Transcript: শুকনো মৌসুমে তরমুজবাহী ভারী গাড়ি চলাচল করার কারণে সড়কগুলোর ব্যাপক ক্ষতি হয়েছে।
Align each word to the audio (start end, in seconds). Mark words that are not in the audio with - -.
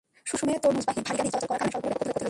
শুকনো 0.29 0.45
মৌসুমে 0.45 0.61
তরমুজবাহী 0.63 1.01
ভারী 1.07 1.17
গাড়ি 1.19 1.29
চলাচল 1.33 1.47
করার 1.51 1.59
কারণে 1.59 1.71
সড়কগুলোর 1.73 1.85
ব্যাপক 1.85 1.97
ক্ষতি 1.99 2.07
হয়েছে। 2.07 2.19